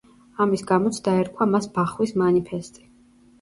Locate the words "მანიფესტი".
2.23-2.85